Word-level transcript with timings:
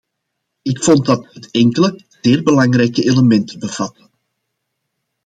Ik 0.61 0.83
vond 0.83 1.05
dat 1.05 1.27
het 1.33 1.51
enkele 1.51 2.05
zeer 2.21 2.43
belangrijke 2.43 3.03
elementen 3.03 3.59
bevatte. 3.59 4.09